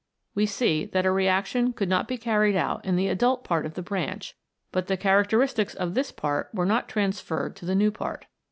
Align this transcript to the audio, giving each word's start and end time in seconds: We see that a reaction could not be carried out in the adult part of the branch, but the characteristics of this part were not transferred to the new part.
We 0.33 0.47
see 0.47 0.85
that 0.85 1.05
a 1.05 1.11
reaction 1.11 1.73
could 1.73 1.87
not 1.87 2.07
be 2.07 2.17
carried 2.17 2.55
out 2.55 2.83
in 2.83 2.95
the 2.95 3.07
adult 3.07 3.43
part 3.43 3.67
of 3.67 3.75
the 3.75 3.83
branch, 3.83 4.35
but 4.71 4.87
the 4.87 4.97
characteristics 4.97 5.75
of 5.75 5.93
this 5.93 6.11
part 6.11 6.49
were 6.55 6.65
not 6.65 6.89
transferred 6.89 7.55
to 7.57 7.67
the 7.67 7.75
new 7.75 7.91
part. 7.91 8.25